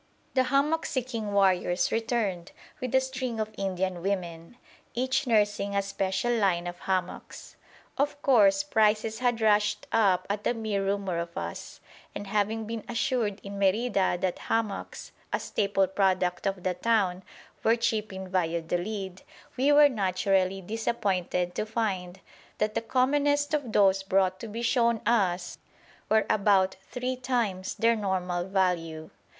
[0.33, 4.57] The hammock seeking warriors returned with a string of Indian women,
[4.95, 7.55] each nursing "a special line" of hammocks.
[7.99, 11.81] Of course prices had rushed up at the mere rumour of us,
[12.15, 17.21] and having been assured in Merida that hammocks, a staple product of the town,
[17.63, 19.21] were cheap in Valladolid,
[19.55, 22.21] we were naturally disappointed to find
[22.57, 25.59] that the commonest of those brought to be shown us
[26.09, 29.11] were about three times their normal value.